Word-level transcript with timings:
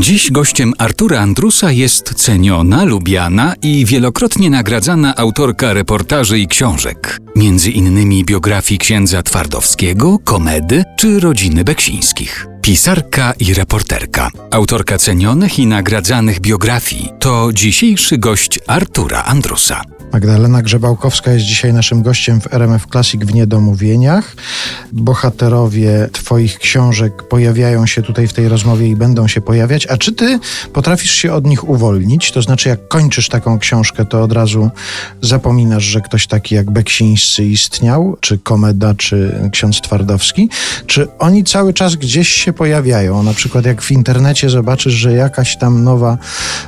Dziś 0.00 0.30
gościem 0.30 0.72
Artura 0.78 1.20
Andrusa 1.20 1.72
jest 1.72 2.14
ceniona, 2.14 2.84
lubiana 2.84 3.54
i 3.62 3.84
wielokrotnie 3.86 4.50
nagradzana 4.50 5.16
autorka 5.16 5.72
reportaży 5.72 6.38
i 6.38 6.48
książek, 6.48 7.18
między 7.36 7.70
innymi 7.70 8.24
biografii 8.24 8.78
księdza 8.78 9.22
Twardowskiego, 9.22 10.18
komedy 10.18 10.84
czy 10.96 11.20
rodziny 11.20 11.64
Beksińskich. 11.64 12.46
Pisarka 12.62 13.32
i 13.32 13.54
reporterka, 13.54 14.30
autorka 14.50 14.98
cenionych 14.98 15.58
i 15.58 15.66
nagradzanych 15.66 16.40
biografii, 16.40 17.08
to 17.18 17.50
dzisiejszy 17.52 18.18
gość 18.18 18.58
Artura 18.66 19.24
Andrusa. 19.24 19.99
Magdalena 20.12 20.62
Grzebałkowska 20.62 21.32
jest 21.32 21.44
dzisiaj 21.44 21.72
naszym 21.72 22.02
gościem 22.02 22.40
w 22.40 22.54
RMF 22.54 22.86
Classic 22.86 23.24
w 23.24 23.34
Niedomówieniach. 23.34 24.36
Bohaterowie 24.92 26.08
Twoich 26.12 26.58
książek 26.58 27.22
pojawiają 27.22 27.86
się 27.86 28.02
tutaj 28.02 28.28
w 28.28 28.32
tej 28.32 28.48
rozmowie 28.48 28.88
i 28.88 28.96
będą 28.96 29.28
się 29.28 29.40
pojawiać. 29.40 29.86
A 29.86 29.96
czy 29.96 30.12
Ty 30.12 30.38
potrafisz 30.72 31.10
się 31.10 31.32
od 31.32 31.46
nich 31.46 31.68
uwolnić? 31.68 32.32
To 32.32 32.42
znaczy, 32.42 32.68
jak 32.68 32.88
kończysz 32.88 33.28
taką 33.28 33.58
książkę, 33.58 34.04
to 34.04 34.22
od 34.22 34.32
razu 34.32 34.70
zapominasz, 35.20 35.84
że 35.84 36.00
ktoś 36.00 36.26
taki 36.26 36.54
jak 36.54 36.70
Beksińscy 36.70 37.44
istniał, 37.44 38.16
czy 38.20 38.38
Komeda, 38.38 38.94
czy 38.94 39.48
ksiądz 39.52 39.80
Twardowski? 39.80 40.48
Czy 40.86 41.08
oni 41.18 41.44
cały 41.44 41.72
czas 41.72 41.94
gdzieś 41.94 42.28
się 42.28 42.52
pojawiają? 42.52 43.22
Na 43.22 43.34
przykład, 43.34 43.64
jak 43.64 43.82
w 43.82 43.90
internecie 43.90 44.50
zobaczysz, 44.50 44.92
że 44.92 45.12
jakaś 45.12 45.56
tam 45.56 45.84
nowa 45.84 46.18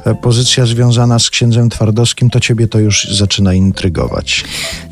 e, 0.05 0.14
pozycja 0.14 0.66
związana 0.66 1.19
z 1.19 1.30
księdzem 1.30 1.70
Twardowskim, 1.70 2.30
to 2.30 2.41
Ciebie 2.41 2.69
to 2.69 2.78
już 2.78 3.09
zaczyna 3.19 3.31
zaczyna 3.32 3.54
intrygować. 3.54 4.45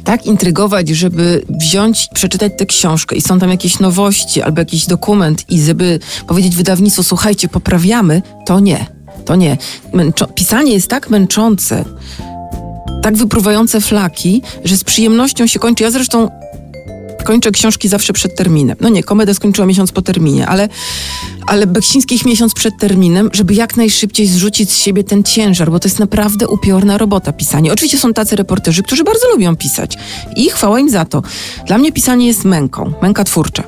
Tak 0.04 0.26
intrygować, 0.26 0.88
żeby 0.88 1.44
wziąć, 1.60 2.08
przeczytać 2.14 2.52
tę 2.58 2.66
książkę 2.66 3.16
i 3.16 3.20
są 3.20 3.38
tam 3.38 3.50
jakieś 3.50 3.78
nowości 3.78 4.42
albo 4.42 4.60
jakiś 4.60 4.86
dokument 4.86 5.50
i 5.50 5.60
żeby 5.60 6.00
powiedzieć 6.26 6.56
wydawnictwu, 6.56 7.02
słuchajcie, 7.02 7.48
poprawiamy, 7.48 8.22
to 8.46 8.60
nie. 8.60 8.86
To 9.24 9.36
nie. 9.36 9.56
Męczo 9.92 10.26
pisanie 10.26 10.72
jest 10.72 10.88
tak 10.88 11.10
męczące, 11.10 11.84
tak 13.02 13.16
wypruwające 13.16 13.80
flaki, 13.80 14.42
że 14.64 14.76
z 14.76 14.84
przyjemnością 14.84 15.46
się 15.46 15.58
kończy. 15.58 15.84
Ja 15.84 15.90
zresztą 15.90 16.28
kończę 17.30 17.50
książki 17.50 17.88
zawsze 17.88 18.12
przed 18.12 18.36
terminem. 18.36 18.76
No 18.80 18.88
nie, 18.88 19.02
komedę 19.02 19.34
skończyła 19.34 19.66
miesiąc 19.66 19.92
po 19.92 20.02
terminie, 20.02 20.46
ale, 20.46 20.68
ale 21.46 21.66
Beksińskich 21.66 22.24
miesiąc 22.24 22.54
przed 22.54 22.78
terminem, 22.78 23.30
żeby 23.32 23.54
jak 23.54 23.76
najszybciej 23.76 24.26
zrzucić 24.26 24.70
z 24.70 24.76
siebie 24.76 25.04
ten 25.04 25.22
ciężar, 25.22 25.70
bo 25.70 25.80
to 25.80 25.88
jest 25.88 25.98
naprawdę 25.98 26.48
upiorna 26.48 26.98
robota 26.98 27.32
pisanie. 27.32 27.72
Oczywiście 27.72 27.98
są 27.98 28.12
tacy 28.12 28.36
reporterzy, 28.36 28.82
którzy 28.82 29.04
bardzo 29.04 29.28
lubią 29.32 29.56
pisać 29.56 29.98
i 30.36 30.50
chwała 30.50 30.80
im 30.80 30.90
za 30.90 31.04
to. 31.04 31.22
Dla 31.66 31.78
mnie 31.78 31.92
pisanie 31.92 32.26
jest 32.26 32.44
męką, 32.44 32.92
męka 33.02 33.24
twórcza. 33.24 33.64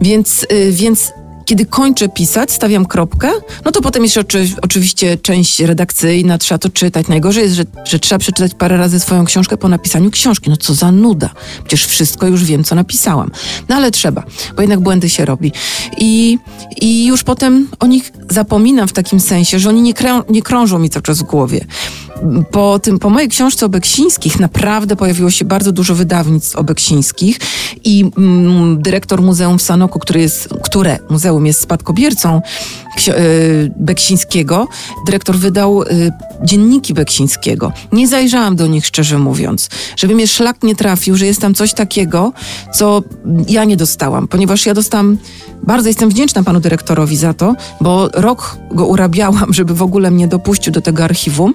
Więc, 0.00 0.46
yy, 0.50 0.72
więc 0.72 1.12
kiedy 1.52 1.66
kończę 1.66 2.08
pisać, 2.08 2.50
stawiam 2.52 2.86
kropkę, 2.86 3.30
no 3.64 3.72
to 3.72 3.80
potem 3.80 4.02
jeszcze 4.02 4.20
oczy, 4.20 4.48
oczywiście 4.62 5.18
część 5.18 5.60
redakcyjna, 5.60 6.38
trzeba 6.38 6.58
to 6.58 6.68
czytać. 6.68 7.08
Najgorzej 7.08 7.42
jest, 7.42 7.54
że, 7.54 7.64
że 7.84 7.98
trzeba 7.98 8.18
przeczytać 8.18 8.54
parę 8.54 8.76
razy 8.76 9.00
swoją 9.00 9.24
książkę 9.24 9.56
po 9.56 9.68
napisaniu 9.68 10.10
książki. 10.10 10.50
No 10.50 10.56
co 10.56 10.74
za 10.74 10.92
nuda. 10.92 11.30
Przecież 11.64 11.86
wszystko 11.86 12.26
już 12.26 12.44
wiem, 12.44 12.64
co 12.64 12.74
napisałam. 12.74 13.30
No 13.68 13.76
ale 13.76 13.90
trzeba, 13.90 14.22
bo 14.56 14.62
jednak 14.62 14.80
błędy 14.80 15.10
się 15.10 15.24
robi. 15.24 15.52
I, 15.98 16.38
i 16.80 17.06
już 17.06 17.22
potem 17.22 17.68
o 17.80 17.86
nich 17.86 18.12
zapominam 18.30 18.88
w 18.88 18.92
takim 18.92 19.20
sensie, 19.20 19.58
że 19.58 19.68
oni 19.68 19.82
nie, 19.82 19.94
nie 20.28 20.42
krążą 20.42 20.78
mi 20.78 20.90
cały 20.90 21.02
czas 21.02 21.18
w 21.18 21.22
głowie 21.22 21.66
po, 22.50 22.78
tym, 22.78 22.98
po 22.98 23.10
mojej 23.10 23.28
książce 23.28 23.66
o 23.66 23.68
Beksińskich 23.68 24.40
naprawdę 24.40 24.96
pojawiło 24.96 25.30
się 25.30 25.44
bardzo 25.44 25.72
dużo 25.72 25.94
wydawnictw 25.94 26.56
o 26.56 26.64
Beksińskich 26.64 27.38
i 27.84 28.10
mm, 28.18 28.82
dyrektor 28.82 29.22
Muzeum 29.22 29.58
w 29.58 29.62
Sanoku, 29.62 29.98
który 29.98 30.20
jest, 30.20 30.48
które 30.62 30.98
muzeum 31.10 31.46
jest 31.46 31.60
spadkobiercą 31.60 32.42
y, 33.08 33.72
Beksińskiego, 33.76 34.68
dyrektor 35.06 35.36
wydał 35.36 35.82
y, 35.82 36.12
dzienniki 36.44 36.94
Beksińskiego. 36.94 37.72
Nie 37.92 38.08
zajrzałam 38.08 38.56
do 38.56 38.66
nich, 38.66 38.86
szczerze 38.86 39.18
mówiąc, 39.18 39.68
żeby 39.96 40.14
mnie 40.14 40.26
szlak 40.26 40.62
nie 40.62 40.76
trafił, 40.76 41.16
że 41.16 41.26
jest 41.26 41.40
tam 41.40 41.54
coś 41.54 41.74
takiego, 41.74 42.32
co 42.74 43.02
ja 43.48 43.64
nie 43.64 43.76
dostałam, 43.76 44.28
ponieważ 44.28 44.66
ja 44.66 44.74
dostałam, 44.74 45.18
bardzo 45.62 45.88
jestem 45.88 46.10
wdzięczna 46.10 46.42
panu 46.42 46.60
dyrektorowi 46.60 47.16
za 47.16 47.34
to, 47.34 47.54
bo 47.80 48.08
rok 48.14 48.56
go 48.70 48.86
urabiałam, 48.86 49.54
żeby 49.58 49.74
w 49.74 49.82
ogóle 49.82 50.10
mnie 50.10 50.28
dopuścił 50.28 50.72
do 50.72 50.80
tego 50.80 51.04
archiwum, 51.04 51.54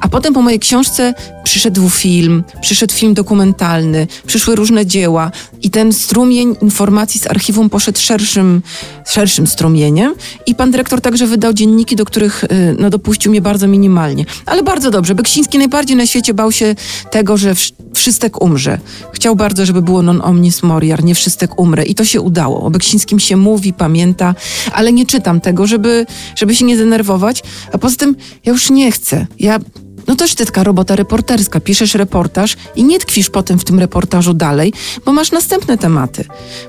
a 0.00 0.08
potem 0.08 0.34
po 0.34 0.42
mojej 0.42 0.58
książce 0.58 1.14
przyszedł 1.44 1.88
film, 1.88 2.44
przyszedł 2.60 2.94
film 2.94 3.14
dokumentalny, 3.14 4.06
przyszły 4.26 4.56
różne 4.56 4.86
dzieła 4.86 5.30
i 5.62 5.70
ten 5.70 5.92
strumień 5.92 6.56
informacji 6.62 7.20
z 7.20 7.26
archiwum 7.26 7.70
poszedł 7.70 8.00
szerszym, 8.00 8.62
szerszym 9.06 9.46
strumieniem 9.46 10.14
i 10.46 10.54
pan 10.54 10.70
dyrektor 10.70 11.00
także 11.00 11.26
wydał 11.26 11.52
dzienniki, 11.52 11.96
do 11.96 12.04
których 12.04 12.44
y, 12.44 12.76
no, 12.78 12.90
dopuścił 12.90 13.30
mnie 13.30 13.40
bardzo 13.40 13.68
minimalnie. 13.68 14.25
Ale 14.46 14.62
bardzo 14.62 14.90
dobrze. 14.90 15.14
Beksiński 15.14 15.58
najbardziej 15.58 15.96
na 15.96 16.06
świecie 16.06 16.34
bał 16.34 16.52
się 16.52 16.74
tego, 17.10 17.36
że 17.36 17.54
wszystek 17.94 18.42
umrze. 18.42 18.78
Chciał 19.12 19.36
bardzo, 19.36 19.66
żeby 19.66 19.82
było 19.82 20.02
non 20.02 20.20
omnis 20.24 20.62
moriar, 20.62 21.04
nie 21.04 21.14
wszystek 21.14 21.60
umrę 21.60 21.84
i 21.84 21.94
to 21.94 22.04
się 22.04 22.20
udało. 22.20 22.62
O 22.62 22.70
Beksińskim 22.70 23.20
się 23.20 23.36
mówi, 23.36 23.72
pamięta, 23.72 24.34
ale 24.72 24.92
nie 24.92 25.06
czytam 25.06 25.40
tego, 25.40 25.66
żeby, 25.66 26.06
żeby 26.36 26.54
się 26.54 26.64
nie 26.64 26.76
denerwować, 26.76 27.42
a 27.72 27.78
poza 27.78 27.96
tym 27.96 28.16
ja 28.44 28.52
już 28.52 28.70
nie 28.70 28.92
chcę. 28.92 29.26
Ja 29.38 29.58
no 30.06 30.16
to 30.16 30.26
sztytka 30.26 30.64
robota 30.64 30.96
reporterska. 30.96 31.60
Piszesz 31.60 31.94
reportaż 31.94 32.56
i 32.76 32.84
nie 32.84 32.98
tkwisz 32.98 33.30
potem 33.30 33.58
w 33.58 33.64
tym 33.64 33.78
reportażu 33.78 34.34
dalej, 34.34 34.72
bo 35.04 35.12
masz 35.12 35.32
następne 35.32 35.78
tematy. 35.78 36.24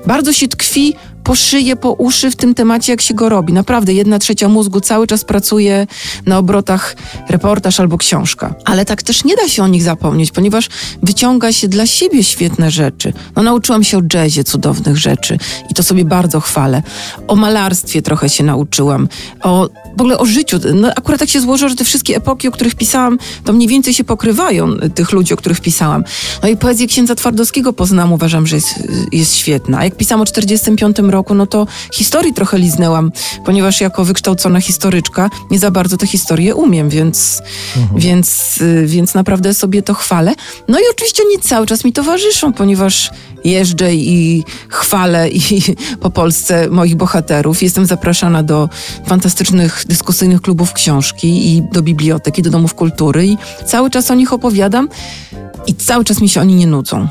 Bardzo 0.06 0.32
się 0.32 0.48
tkwi 0.48 0.94
po 1.28 1.34
szyję, 1.34 1.76
po 1.76 1.92
uszy 1.92 2.30
w 2.30 2.36
tym 2.36 2.54
temacie, 2.54 2.92
jak 2.92 3.00
się 3.00 3.14
go 3.14 3.28
robi. 3.28 3.52
Naprawdę, 3.52 3.92
jedna 3.92 4.18
trzecia 4.18 4.48
mózgu 4.48 4.80
cały 4.80 5.06
czas 5.06 5.24
pracuje 5.24 5.86
na 6.26 6.38
obrotach 6.38 6.96
reportaż 7.28 7.80
albo 7.80 7.98
książka. 7.98 8.54
Ale 8.64 8.84
tak 8.84 9.02
też 9.02 9.24
nie 9.24 9.36
da 9.36 9.48
się 9.48 9.62
o 9.62 9.68
nich 9.68 9.82
zapomnieć, 9.82 10.30
ponieważ 10.30 10.68
wyciąga 11.02 11.52
się 11.52 11.68
dla 11.68 11.86
siebie 11.86 12.24
świetne 12.24 12.70
rzeczy. 12.70 13.12
No, 13.36 13.42
nauczyłam 13.42 13.84
się 13.84 13.98
o 13.98 14.02
jazzie 14.14 14.44
cudownych 14.44 14.96
rzeczy 14.96 15.38
i 15.70 15.74
to 15.74 15.82
sobie 15.82 16.04
bardzo 16.04 16.40
chwalę. 16.40 16.82
O 17.26 17.36
malarstwie 17.36 18.02
trochę 18.02 18.28
się 18.28 18.44
nauczyłam. 18.44 19.08
O, 19.42 19.68
w 19.96 20.00
ogóle 20.00 20.18
o 20.18 20.26
życiu. 20.26 20.58
No, 20.74 20.88
akurat 20.96 21.20
tak 21.20 21.28
się 21.28 21.40
złożyło, 21.40 21.68
że 21.68 21.76
te 21.76 21.84
wszystkie 21.84 22.16
epoki, 22.16 22.48
o 22.48 22.50
których 22.50 22.74
pisałam, 22.74 23.18
to 23.44 23.52
mniej 23.52 23.68
więcej 23.68 23.94
się 23.94 24.04
pokrywają 24.04 24.68
y, 24.72 24.90
tych 24.90 25.12
ludzi, 25.12 25.34
o 25.34 25.36
których 25.36 25.60
pisałam. 25.60 26.04
No 26.42 26.48
i 26.48 26.56
poezję 26.56 26.86
księdza 26.86 27.14
Twardowskiego 27.14 27.72
poznałam, 27.72 28.12
uważam, 28.12 28.46
że 28.46 28.56
jest, 28.56 28.68
jest 29.12 29.34
świetna. 29.34 29.78
A 29.78 29.84
jak 29.84 29.96
pisałam 29.96 30.22
o 30.22 30.26
45 30.26 30.98
roku, 30.98 31.17
roku, 31.18 31.34
no 31.34 31.46
to 31.46 31.66
historii 31.94 32.32
trochę 32.34 32.58
liznęłam, 32.58 33.12
ponieważ 33.44 33.80
jako 33.80 34.04
wykształcona 34.04 34.60
historyczka 34.60 35.30
nie 35.50 35.58
za 35.58 35.70
bardzo 35.70 35.96
tę 35.96 36.06
historię 36.06 36.54
umiem, 36.54 36.88
więc, 36.88 37.42
mhm. 37.76 38.00
więc, 38.00 38.58
y, 38.60 38.86
więc 38.86 39.14
naprawdę 39.14 39.54
sobie 39.54 39.82
to 39.82 39.94
chwalę. 39.94 40.34
No 40.68 40.78
i 40.78 40.82
oczywiście 40.90 41.22
oni 41.22 41.42
cały 41.42 41.66
czas 41.66 41.84
mi 41.84 41.92
towarzyszą, 41.92 42.52
ponieważ 42.52 43.10
jeżdżę 43.44 43.94
i 43.94 44.44
chwalę 44.68 45.30
i 45.30 45.62
po 46.04 46.10
Polsce 46.10 46.68
moich 46.70 46.96
bohaterów. 46.96 47.62
Jestem 47.62 47.86
zapraszana 47.86 48.42
do 48.42 48.68
fantastycznych 49.06 49.84
dyskusyjnych 49.88 50.40
klubów 50.40 50.72
książki 50.72 51.56
i 51.56 51.62
do 51.72 51.82
biblioteki, 51.82 52.42
do 52.42 52.50
domów 52.50 52.74
kultury 52.74 53.26
i 53.26 53.36
cały 53.66 53.90
czas 53.90 54.10
o 54.10 54.14
nich 54.14 54.32
opowiadam 54.32 54.88
i 55.66 55.74
cały 55.74 56.04
czas 56.04 56.20
mi 56.20 56.28
się 56.28 56.40
oni 56.40 56.54
nie 56.54 56.66
nudzą. 56.66 57.08